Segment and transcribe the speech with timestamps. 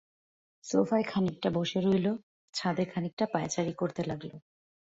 [0.63, 2.07] সোফায় খানিকটা বসে রইল,
[2.53, 4.31] ছাদে খানিকটা পায়চারি করতে লাগল।